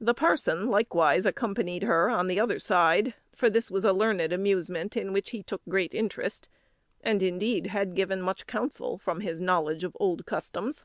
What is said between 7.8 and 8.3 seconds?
given